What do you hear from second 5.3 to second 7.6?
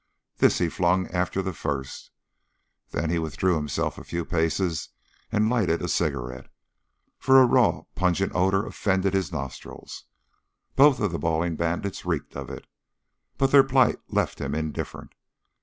and lighted a cigarette, for a